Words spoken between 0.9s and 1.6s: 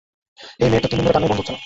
দিন ধরে কান্নাই বন্ধ হচ্ছে না।